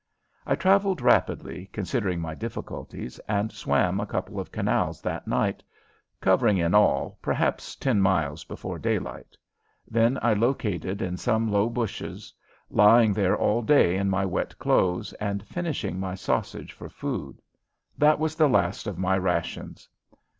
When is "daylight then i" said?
8.79-10.33